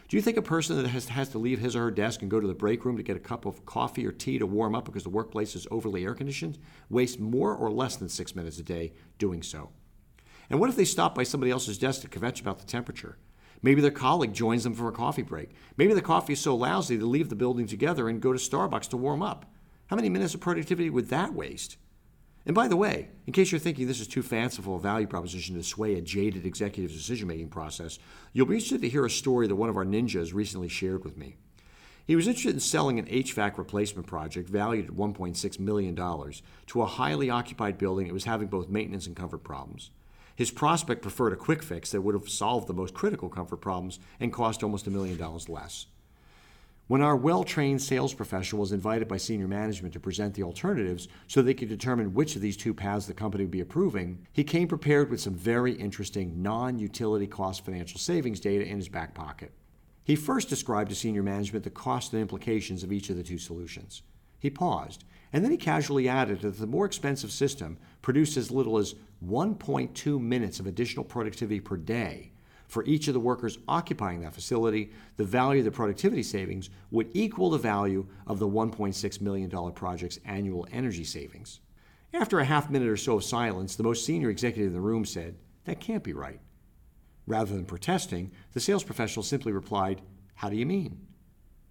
Do 0.07 0.17
you 0.17 0.23
think 0.23 0.37
a 0.37 0.41
person 0.41 0.81
that 0.81 0.89
has, 0.89 1.07
has 1.09 1.29
to 1.29 1.37
leave 1.37 1.59
his 1.59 1.75
or 1.75 1.83
her 1.83 1.91
desk 1.91 2.23
and 2.23 2.31
go 2.31 2.39
to 2.39 2.47
the 2.47 2.55
break 2.55 2.85
room 2.85 2.97
to 2.97 3.03
get 3.03 3.15
a 3.15 3.19
cup 3.19 3.45
of 3.45 3.65
coffee 3.67 4.05
or 4.05 4.11
tea 4.11 4.39
to 4.39 4.47
warm 4.47 4.73
up 4.73 4.85
because 4.85 5.03
the 5.03 5.09
workplace 5.09 5.55
is 5.55 5.67
overly 5.69 6.03
air 6.03 6.15
conditioned 6.15 6.57
wastes 6.89 7.19
more 7.19 7.55
or 7.55 7.71
less 7.71 7.95
than 7.97 8.09
six 8.09 8.35
minutes 8.35 8.57
a 8.57 8.63
day 8.63 8.93
doing 9.19 9.43
so? 9.43 9.69
And 10.49 10.59
what 10.59 10.69
if 10.69 10.75
they 10.75 10.85
stop 10.85 11.13
by 11.13 11.23
somebody 11.23 11.51
else's 11.51 11.77
desk 11.77 12.01
to 12.01 12.07
kvetch 12.07 12.41
about 12.41 12.57
the 12.57 12.65
temperature? 12.65 13.17
Maybe 13.63 13.81
their 13.81 13.91
colleague 13.91 14.33
joins 14.33 14.63
them 14.65 14.75
for 14.75 14.89
a 14.89 14.91
coffee 14.91 15.21
break. 15.21 15.51
Maybe 15.77 15.93
the 15.93 16.01
coffee 16.01 16.33
is 16.33 16.41
so 16.41 16.55
lousy 16.55 16.97
they 16.97 17.03
leave 17.03 17.29
the 17.29 17.35
building 17.35 17.65
together 17.65 18.09
and 18.09 18.21
go 18.21 18.33
to 18.33 18.37
Starbucks 18.37 18.89
to 18.89 18.97
warm 18.97 19.23
up. 19.23 19.45
How 19.87 19.95
many 19.95 20.09
minutes 20.09 20.33
of 20.33 20.41
productivity 20.41 20.89
would 20.89 21.09
that 21.09 21.33
waste? 21.33 21.77
And 22.45 22.53
by 22.53 22.67
the 22.67 22.75
way, 22.75 23.09
in 23.25 23.31
case 23.31 23.51
you're 23.51 23.59
thinking 23.59 23.87
this 23.87 24.01
is 24.01 24.07
too 24.07 24.21
fanciful 24.21 24.75
a 24.75 24.79
value 24.79 25.07
proposition 25.07 25.55
to 25.55 25.63
sway 25.63 25.95
a 25.95 26.01
jaded 26.01 26.45
executive's 26.45 26.93
decision 26.93 27.27
making 27.27 27.49
process, 27.49 27.99
you'll 28.33 28.45
be 28.45 28.55
interested 28.55 28.81
to 28.81 28.89
hear 28.89 29.05
a 29.05 29.09
story 29.09 29.47
that 29.47 29.55
one 29.55 29.69
of 29.69 29.77
our 29.77 29.85
ninjas 29.85 30.33
recently 30.33 30.67
shared 30.67 31.05
with 31.05 31.17
me. 31.17 31.37
He 32.05 32.17
was 32.17 32.27
interested 32.27 32.53
in 32.53 32.59
selling 32.59 32.99
an 32.99 33.05
HVAC 33.05 33.57
replacement 33.57 34.07
project 34.07 34.49
valued 34.49 34.87
at 34.87 34.91
$1.6 34.91 35.59
million 35.59 35.95
to 35.95 36.81
a 36.81 36.85
highly 36.85 37.29
occupied 37.29 37.77
building 37.77 38.07
that 38.07 38.13
was 38.13 38.25
having 38.25 38.49
both 38.49 38.67
maintenance 38.67 39.07
and 39.07 39.15
comfort 39.15 39.45
problems. 39.45 39.91
His 40.35 40.51
prospect 40.51 41.01
preferred 41.01 41.33
a 41.33 41.37
quick 41.37 41.61
fix 41.61 41.91
that 41.91 42.01
would 42.01 42.15
have 42.15 42.29
solved 42.29 42.67
the 42.67 42.73
most 42.73 42.93
critical 42.93 43.29
comfort 43.29 43.57
problems 43.57 43.99
and 44.19 44.33
cost 44.33 44.63
almost 44.63 44.87
a 44.87 44.91
million 44.91 45.17
dollars 45.17 45.49
less. 45.49 45.85
When 46.87 47.01
our 47.01 47.15
well 47.15 47.43
trained 47.43 47.81
sales 47.81 48.13
professional 48.13 48.59
was 48.59 48.73
invited 48.73 49.07
by 49.07 49.17
senior 49.17 49.47
management 49.47 49.93
to 49.93 49.99
present 49.99 50.33
the 50.33 50.43
alternatives 50.43 51.07
so 51.27 51.41
they 51.41 51.53
could 51.53 51.69
determine 51.69 52.13
which 52.13 52.35
of 52.35 52.41
these 52.41 52.57
two 52.57 52.73
paths 52.73 53.05
the 53.05 53.13
company 53.13 53.45
would 53.45 53.51
be 53.51 53.61
approving, 53.61 54.27
he 54.33 54.43
came 54.43 54.67
prepared 54.67 55.09
with 55.09 55.21
some 55.21 55.33
very 55.33 55.73
interesting 55.73 56.41
non 56.41 56.77
utility 56.77 57.25
cost 57.25 57.63
financial 57.63 57.99
savings 57.99 58.39
data 58.39 58.65
in 58.65 58.77
his 58.77 58.89
back 58.89 59.13
pocket. 59.13 59.53
He 60.03 60.17
first 60.17 60.49
described 60.49 60.89
to 60.89 60.95
senior 60.95 61.23
management 61.23 61.63
the 61.63 61.69
cost 61.69 62.11
and 62.11 62.21
implications 62.21 62.83
of 62.83 62.91
each 62.91 63.09
of 63.09 63.15
the 63.15 63.23
two 63.23 63.37
solutions. 63.37 64.01
He 64.43 64.49
paused, 64.49 65.05
and 65.31 65.41
then 65.41 65.51
he 65.51 65.57
casually 65.57 66.09
added 66.09 66.41
that 66.41 66.59
the 66.59 66.67
more 66.67 66.85
expensive 66.85 67.31
system 67.31 67.77
produced 68.01 68.35
as 68.35 68.51
little 68.51 68.77
as 68.77 68.93
1.2 69.25 70.19
minutes 70.19 70.59
of 70.59 70.67
additional 70.67 71.05
productivity 71.05 71.61
per 71.61 71.77
day 71.77 72.33
for 72.67 72.83
each 72.83 73.07
of 73.07 73.13
the 73.13 73.21
workers 73.21 73.57
occupying 73.69 74.19
that 74.19 74.33
facility, 74.33 74.91
the 75.15 75.23
value 75.23 75.59
of 75.59 75.65
the 75.65 75.71
productivity 75.71 76.23
savings 76.23 76.69
would 76.91 77.07
equal 77.13 77.51
the 77.51 77.57
value 77.57 78.05
of 78.27 78.37
the 78.37 78.49
$1.6 78.49 79.21
million 79.21 79.71
project's 79.71 80.19
annual 80.25 80.67
energy 80.73 81.05
savings. 81.05 81.61
After 82.13 82.41
a 82.41 82.45
half 82.45 82.69
minute 82.69 82.89
or 82.89 82.97
so 82.97 83.15
of 83.15 83.23
silence, 83.23 83.77
the 83.77 83.83
most 83.83 84.05
senior 84.05 84.29
executive 84.29 84.67
in 84.67 84.73
the 84.73 84.81
room 84.81 85.05
said, 85.05 85.37
That 85.63 85.79
can't 85.79 86.03
be 86.03 86.11
right. 86.11 86.41
Rather 87.27 87.53
than 87.53 87.63
protesting, 87.63 88.31
the 88.51 88.59
sales 88.59 88.83
professional 88.83 89.23
simply 89.23 89.53
replied, 89.53 90.01
How 90.35 90.49
do 90.49 90.57
you 90.57 90.65
mean? 90.65 90.99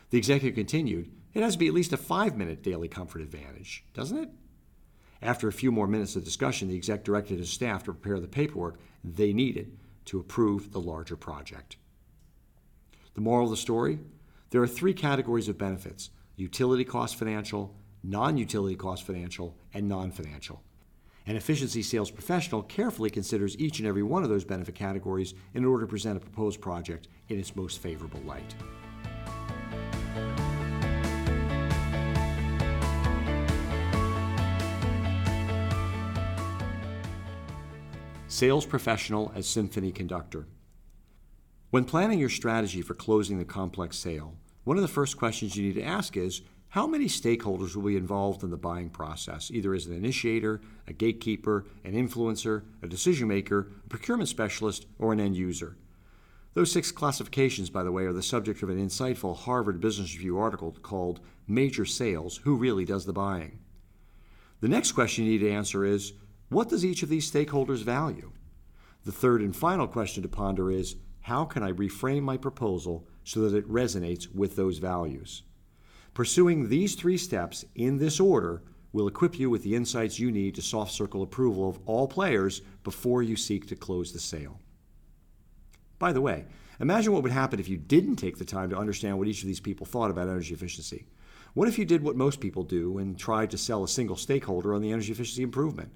The 0.09 0.17
executive 0.17 0.55
continued, 0.55 1.11
It 1.35 1.43
has 1.43 1.55
to 1.55 1.59
be 1.59 1.69
at 1.69 1.75
least 1.75 1.93
a 1.93 1.97
five 1.97 2.37
minute 2.37 2.63
daily 2.63 2.89
comfort 2.89 3.23
advantage, 3.23 3.85
doesn't 3.95 4.19
it? 4.19 4.31
After 5.23 5.49
a 5.49 5.53
few 5.53 5.71
more 5.71 5.87
minutes 5.87 6.17
of 6.17 6.25
discussion, 6.25 6.69
the 6.69 6.77
exec 6.77 7.05
directed 7.05 7.39
his 7.39 7.51
staff 7.51 7.85
to 7.85 7.93
prepare 7.93 8.19
the 8.19 8.29
paperwork 8.29 8.79
they 9.05 9.33
needed 9.33 9.79
to 10.07 10.19
approve 10.19 10.73
the 10.73 10.81
larger 10.81 11.17
project. 11.17 11.77
The 13.15 13.21
moral 13.21 13.45
of 13.45 13.51
the 13.51 13.57
story? 13.57 14.01
There 14.51 14.63
are 14.63 14.69
three 14.69 14.95
categories 14.95 15.49
of 15.49 15.59
benefits 15.59 16.11
utility 16.37 16.85
cost 16.85 17.17
financial, 17.17 17.75
non 18.03 18.37
utility 18.37 18.75
cost 18.75 19.05
financial, 19.05 19.57
and 19.73 19.89
non 19.89 20.11
financial. 20.11 20.63
An 21.25 21.37
efficiency 21.37 21.83
sales 21.83 22.11
professional 22.11 22.63
carefully 22.63 23.09
considers 23.09 23.57
each 23.59 23.79
and 23.79 23.87
every 23.87 24.03
one 24.03 24.25
of 24.25 24.29
those 24.29 24.45
benefit 24.45 24.75
categories 24.75 25.35
in 25.55 25.65
order 25.65 25.85
to 25.85 25.91
present 25.91 26.17
a 26.17 26.21
proposed 26.21 26.61
project 26.61 27.07
in 27.29 27.39
its 27.39 27.55
most 27.55 27.81
favorable 27.81 28.21
light. 28.27 28.57
Sales 38.33 38.65
professional 38.65 39.31
as 39.37 39.47
symphony 39.47 39.93
conductor. 39.93 40.47
When 41.69 41.85
planning 41.85 42.19
your 42.19 42.31
strategy 42.31 42.81
for 42.81 42.95
closing 42.95 43.37
the 43.37 43.45
complex 43.45 43.99
sale, 43.99 44.39
one 44.65 44.79
of 44.79 44.83
the 44.83 44.89
first 44.89 45.19
questions 45.19 45.55
you 45.55 45.67
need 45.67 45.75
to 45.75 45.83
ask 45.83 46.17
is 46.17 46.41
how 46.71 46.87
many 46.87 47.09
stakeholders 47.09 47.77
will 47.77 47.83
be 47.83 47.97
involved 47.99 48.43
in 48.43 48.49
the 48.49 48.57
buying 48.57 48.89
process, 48.89 49.51
either 49.51 49.75
as 49.75 49.85
an 49.85 49.93
initiator, 49.93 50.63
a 50.89 50.95
gatekeeper, 50.95 51.67
an 51.85 51.93
influencer, 51.93 52.63
a 52.83 52.87
decision 52.87 53.29
maker, 53.29 53.71
a 53.85 53.89
procurement 53.91 54.31
specialist, 54.31 54.87
or 54.99 55.13
an 55.13 55.21
end 55.21 55.37
user? 55.37 55.77
Those 56.55 56.73
six 56.73 56.91
classifications, 56.91 57.69
by 57.69 57.83
the 57.83 57.93
way, 57.93 58.05
are 58.05 58.15
the 58.15 58.23
subject 58.23 58.63
of 58.63 58.71
an 58.71 58.83
insightful 58.83 59.37
Harvard 59.37 59.79
Business 59.79 60.15
Review 60.15 60.39
article 60.39 60.75
called 60.81 61.21
Major 61.47 61.85
Sales 61.85 62.39
Who 62.45 62.57
Really 62.57 62.87
Does 62.87 63.05
the 63.05 63.13
Buying? 63.13 63.59
The 64.63 64.69
next 64.69 64.93
question 64.93 65.27
you 65.27 65.33
need 65.33 65.41
to 65.41 65.53
answer 65.53 65.85
is 65.85 66.15
what 66.53 66.69
does 66.69 66.85
each 66.85 67.03
of 67.03 67.09
these 67.09 67.31
stakeholders 67.31 67.83
value? 67.83 68.33
The 69.05 69.13
third 69.13 69.41
and 69.41 69.55
final 69.55 69.89
question 69.89 70.23
to 70.23 70.29
ponder 70.29 70.71
is 70.71 70.97
how 71.23 71.45
can 71.45 71.63
I 71.63 71.73
reframe 71.73 72.23
my 72.23 72.37
proposal 72.37 73.07
so 73.25 73.49
that 73.49 73.57
it 73.57 73.71
resonates 73.71 74.33
with 74.35 74.57
those 74.57 74.79
values? 74.79 75.43
Pursuing 76.15 76.69
these 76.69 76.95
three 76.95 77.17
steps 77.17 77.65
in 77.75 77.99
this 77.99 78.21
order 78.21 78.63
will 78.93 79.09
equip 79.09 79.39
you 79.39 79.49
with 79.49 79.63
the 79.63 79.75
insights 79.75 80.19
you 80.19 80.31
need 80.31 80.55
to 80.55 80.63
soft 80.63 80.93
circle 80.93 81.23
approval 81.23 81.69
of 81.69 81.79
all 81.87 82.07
players 82.07 82.61
before 82.85 83.23
you 83.23 83.35
seek 83.35 83.67
to 83.67 83.77
close 83.77 84.13
the 84.13 84.21
sale. 84.21 84.61
By 85.99 86.13
the 86.13 86.21
way, 86.21 86.45
imagine 86.81 87.13
what 87.13 87.23
would 87.23 87.33
happen 87.33 87.61
if 87.61 87.69
you 87.69 87.79
didn't 87.79 88.17
take 88.17 88.37
the 88.37 88.45
time 88.45 88.69
to 88.71 88.77
understand 88.77 89.19
what 89.19 89.29
each 89.29 89.43
of 89.43 89.47
these 89.47 89.61
people 89.61 89.87
thought 89.87 90.11
about 90.11 90.29
energy 90.29 90.53
efficiency. 90.53 91.07
What 91.55 91.69
if 91.69 91.79
you 91.79 91.85
did 91.85 92.03
what 92.03 92.17
most 92.17 92.41
people 92.41 92.63
do 92.63 92.99
and 92.99 93.19
tried 93.19 93.51
to 93.53 93.59
sell 93.59 93.85
a 93.85 93.89
single 93.89 94.17
stakeholder 94.17 94.75
on 94.75 94.83
the 94.83 94.93
energy 94.93 95.13
efficiency 95.13 95.43
improvement? 95.43 95.93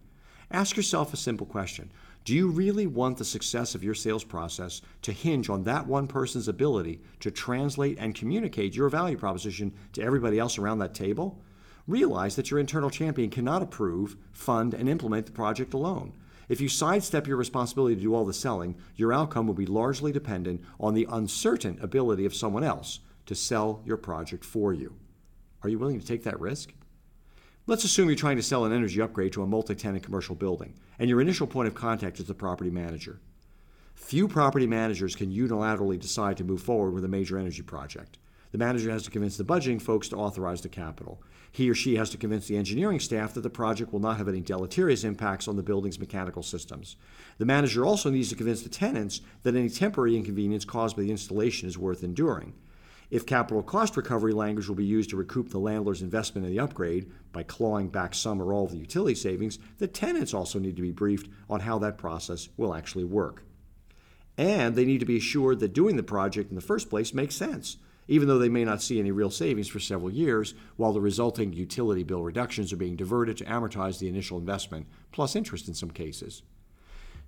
Ask 0.50 0.76
yourself 0.76 1.12
a 1.12 1.16
simple 1.16 1.46
question 1.46 1.90
Do 2.24 2.34
you 2.34 2.48
really 2.48 2.86
want 2.86 3.18
the 3.18 3.24
success 3.24 3.74
of 3.74 3.82
your 3.82 3.94
sales 3.94 4.24
process 4.24 4.80
to 5.02 5.12
hinge 5.12 5.48
on 5.48 5.64
that 5.64 5.86
one 5.86 6.06
person's 6.06 6.48
ability 6.48 7.00
to 7.20 7.30
translate 7.30 7.98
and 7.98 8.14
communicate 8.14 8.74
your 8.74 8.88
value 8.88 9.16
proposition 9.16 9.72
to 9.94 10.02
everybody 10.02 10.38
else 10.38 10.58
around 10.58 10.78
that 10.78 10.94
table? 10.94 11.40
Realize 11.86 12.36
that 12.36 12.50
your 12.50 12.60
internal 12.60 12.90
champion 12.90 13.30
cannot 13.30 13.62
approve, 13.62 14.16
fund, 14.32 14.74
and 14.74 14.88
implement 14.88 15.26
the 15.26 15.32
project 15.32 15.72
alone. 15.72 16.12
If 16.48 16.60
you 16.60 16.68
sidestep 16.68 17.26
your 17.26 17.36
responsibility 17.36 17.96
to 17.96 18.00
do 18.00 18.14
all 18.14 18.24
the 18.24 18.32
selling, 18.32 18.76
your 18.94 19.12
outcome 19.12 19.46
will 19.46 19.54
be 19.54 19.66
largely 19.66 20.12
dependent 20.12 20.62
on 20.78 20.94
the 20.94 21.08
uncertain 21.10 21.78
ability 21.80 22.24
of 22.24 22.34
someone 22.34 22.62
else 22.62 23.00
to 23.26 23.34
sell 23.34 23.82
your 23.84 23.96
project 23.96 24.44
for 24.44 24.72
you. 24.72 24.94
Are 25.62 25.68
you 25.68 25.78
willing 25.78 25.98
to 25.98 26.06
take 26.06 26.22
that 26.22 26.38
risk? 26.38 26.72
Let's 27.68 27.82
assume 27.82 28.08
you're 28.08 28.14
trying 28.14 28.37
to 28.37 28.44
sell 28.44 28.64
an 28.64 28.73
energy 28.73 29.00
upgrade 29.00 29.32
to 29.32 29.42
a 29.42 29.46
multi 29.46 29.75
tenant 29.75 30.04
commercial 30.04 30.37
building, 30.37 30.75
and 31.00 31.11
your 31.11 31.20
initial 31.20 31.49
point 31.49 31.66
of 31.66 31.75
contact 31.75 32.20
is 32.20 32.26
the 32.26 32.32
property 32.32 32.70
manager. 32.70 33.18
Few 33.96 34.28
property 34.28 34.68
managers 34.68 35.16
can 35.16 35.32
unilaterally 35.32 35.99
decide 35.99 36.37
to 36.37 36.44
move 36.44 36.62
forward 36.62 36.92
with 36.92 37.04
a 37.04 37.08
major 37.08 37.37
energy 37.37 37.62
project. 37.62 38.18
The 38.52 38.58
manager 38.58 38.92
has 38.92 39.02
to 39.02 39.11
convince 39.11 39.37
the 39.37 39.42
budgeting 39.42 39.82
folks 39.82 40.08
to 40.11 40.16
authorize 40.16 40.61
the 40.61 40.68
capital. 40.68 41.20
He 41.50 41.68
or 41.68 41.75
she 41.75 41.96
has 41.96 42.08
to 42.11 42.16
convince 42.16 42.46
the 42.46 42.56
engineering 42.56 43.00
staff 43.00 43.35
that 43.35 43.40
the 43.40 43.50
project 43.50 43.92
will 43.92 43.99
not 43.99 44.18
have 44.18 44.28
any 44.28 44.40
deleterious 44.40 45.02
impacts 45.02 45.49
on 45.49 45.56
the 45.56 45.64
building's 45.64 45.99
mechanical 45.99 46.44
systems. 46.44 46.94
The 47.38 47.46
manager 47.46 47.85
also 47.85 48.11
needs 48.11 48.28
to 48.28 48.37
convince 48.37 48.62
the 48.62 48.68
tenants 48.68 49.23
that 49.42 49.56
any 49.56 49.70
temporary 49.70 50.16
inconvenience 50.16 50.64
caused 50.64 50.94
by 50.94 51.02
the 51.02 51.11
installation 51.11 51.68
is 51.68 51.76
worth 51.76 52.04
enduring. 52.04 52.54
If 53.08 53.25
capital 53.25 53.62
cost 53.62 53.96
recovery 53.96 54.32
language 54.32 54.68
will 54.68 54.75
be 54.75 54.84
used 54.84 55.10
to 55.10 55.16
recoup 55.16 55.50
the 55.50 55.58
landlord's 55.58 56.02
investment 56.02 56.44
in 56.44 56.52
the 56.52 56.60
upgrade 56.60 57.10
by 57.32 57.44
clawing 57.44 57.88
back 57.88 58.14
some 58.14 58.42
or 58.42 58.52
all 58.52 58.64
of 58.64 58.72
the 58.72 58.78
utility 58.78 59.14
savings, 59.14 59.58
the 59.78 59.86
tenants 59.86 60.34
also 60.34 60.58
need 60.58 60.76
to 60.76 60.82
be 60.82 60.90
briefed 60.90 61.30
on 61.48 61.60
how 61.60 61.78
that 61.78 61.98
process 61.98 62.48
will 62.56 62.75
actually 62.75 63.04
work. 63.04 63.44
And 64.36 64.75
they 64.75 64.84
need 64.84 65.00
to 65.00 65.06
be 65.06 65.16
assured 65.16 65.60
that 65.60 65.72
doing 65.72 65.96
the 65.96 66.02
project 66.02 66.50
in 66.50 66.56
the 66.56 66.60
first 66.60 66.90
place 66.90 67.14
makes 67.14 67.36
sense, 67.36 67.76
even 68.08 68.26
though 68.26 68.38
they 68.38 68.48
may 68.48 68.64
not 68.64 68.82
see 68.82 68.98
any 68.98 69.12
real 69.12 69.30
savings 69.30 69.68
for 69.68 69.78
several 69.78 70.10
years, 70.10 70.54
while 70.76 70.92
the 70.92 71.00
resulting 71.00 71.52
utility 71.52 72.02
bill 72.02 72.22
reductions 72.22 72.72
are 72.72 72.76
being 72.76 72.96
diverted 72.96 73.36
to 73.36 73.44
amortize 73.44 73.98
the 73.98 74.08
initial 74.08 74.36
investment, 74.36 74.86
plus 75.12 75.36
interest 75.36 75.68
in 75.68 75.75
some 75.75 75.90
cases. 75.90 76.42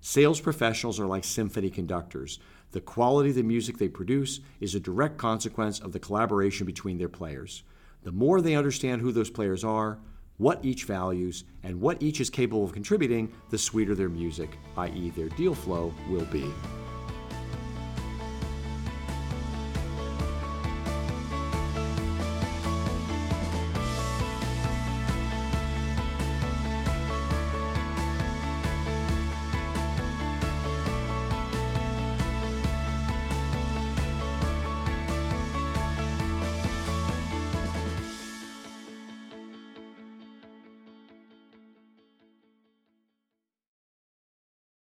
Sales 0.01 0.41
professionals 0.41 1.01
are 1.01 1.07
like 1.07 1.25
symphony 1.25 1.71
conductors. 1.71 2.39
The 2.73 2.81
quality 2.81 3.31
of 3.31 3.37
the 3.37 3.43
music 3.43 3.79
they 3.79 3.89
produce 3.89 4.41
is 4.61 4.75
a 4.75 4.81
direct 4.81 5.19
consequence 5.19 5.81
of 5.81 5.93
the 5.93 5.99
collaboration 5.99 6.67
between 6.67 6.99
their 6.99 7.09
players. 7.09 7.65
The 8.05 8.13
more 8.13 8.41
they 8.41 8.55
understand 8.55 9.03
who 9.03 9.11
those 9.11 9.31
players 9.31 9.65
are, 9.65 9.99
what 10.37 10.65
each 10.65 10.85
values, 10.85 11.45
and 11.65 11.81
what 11.81 12.01
each 12.01 12.21
is 12.21 12.31
capable 12.31 12.65
of 12.65 12.73
contributing, 12.73 13.33
the 13.51 13.59
sweeter 13.59 13.95
their 13.95 14.09
music, 14.09 14.57
i.e., 14.77 15.11
their 15.11 15.29
deal 15.31 15.55
flow, 15.55 15.93
will 16.09 16.25
be. 16.27 16.49